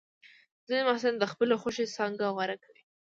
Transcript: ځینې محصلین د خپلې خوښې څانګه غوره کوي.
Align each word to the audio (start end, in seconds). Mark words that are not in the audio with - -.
ځینې 0.67 0.83
محصلین 0.87 1.15
د 1.19 1.23
خپلې 1.31 1.55
خوښې 1.61 1.85
څانګه 1.95 2.25
غوره 2.35 2.57
کوي. 2.63 2.81